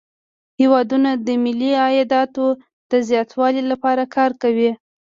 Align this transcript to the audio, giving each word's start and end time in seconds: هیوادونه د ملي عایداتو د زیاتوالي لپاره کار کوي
هیوادونه 0.59 1.09
د 1.15 1.27
ملي 1.43 1.71
عایداتو 1.83 2.45
د 2.91 2.93
زیاتوالي 3.09 3.63
لپاره 3.71 4.03
کار 4.15 4.31
کوي 4.41 4.71